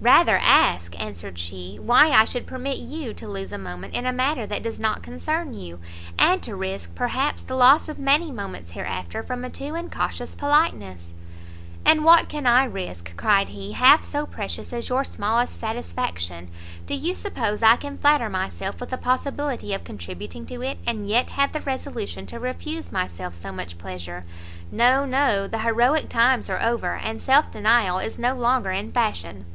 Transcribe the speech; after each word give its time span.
"Rather 0.00 0.36
ask," 0.36 1.00
answered 1.00 1.38
she, 1.38 1.78
"why 1.80 2.10
I 2.10 2.26
should 2.26 2.46
permit 2.46 2.76
you 2.76 3.14
to 3.14 3.26
lose 3.26 3.52
a 3.52 3.56
moment 3.58 3.94
in 3.94 4.04
a 4.04 4.12
matter 4.12 4.46
that 4.46 4.62
does 4.62 4.78
not 4.78 5.02
concern 5.02 5.54
you? 5.54 5.80
and 6.18 6.42
to 6.42 6.54
risk, 6.54 6.94
perhaps, 6.94 7.40
the 7.40 7.54
loss 7.54 7.88
of 7.88 7.98
many 7.98 8.30
moments 8.30 8.72
hereafter, 8.72 9.22
from 9.22 9.46
a 9.46 9.48
too 9.50 9.74
incautious 9.74 10.34
politeness." 10.34 11.14
"And 11.86 12.04
what 12.04 12.28
can 12.28 12.46
I 12.46 12.64
risk," 12.64 13.16
cried 13.16 13.48
he, 13.50 13.72
"half 13.72 14.04
so 14.04 14.26
precious 14.26 14.74
as 14.74 14.90
your 14.90 15.04
smallest 15.04 15.58
satisfaction? 15.58 16.50
do 16.86 16.94
you 16.94 17.14
suppose 17.14 17.62
I 17.62 17.76
can 17.76 17.96
flatter 17.96 18.28
myself 18.28 18.80
with 18.80 18.92
a 18.92 18.98
possibility 18.98 19.72
of 19.72 19.84
contributing 19.84 20.44
to 20.46 20.60
it, 20.60 20.76
and 20.86 21.08
yet 21.08 21.30
have 21.30 21.52
the 21.52 21.60
resolution 21.62 22.26
to 22.26 22.38
refuse 22.38 22.92
myself 22.92 23.34
so 23.34 23.52
much 23.52 23.78
pleasure? 23.78 24.24
no, 24.70 25.06
no, 25.06 25.46
the 25.48 25.60
heroic 25.60 26.10
times 26.10 26.50
are 26.50 26.60
over, 26.60 26.96
and 26.96 27.22
self 27.22 27.50
denial 27.50 27.98
is 28.00 28.18
no 28.18 28.34
longer 28.34 28.70
in 28.70 28.92
fashion!" 28.92 29.46